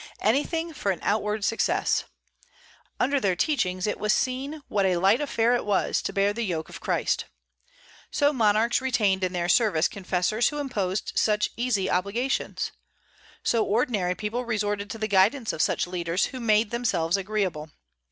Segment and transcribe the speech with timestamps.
[0.21, 2.05] Anything for an outward success.
[2.99, 6.41] Under their teachings it was seen what a light affair it was to bear the
[6.41, 7.25] yoke of Christ.
[8.09, 12.71] So monarchs retained in their service confessors who imposed such easy obligations.
[13.43, 17.69] So ordinary people resorted to the guidance of such leaders, who made themselves agreeable.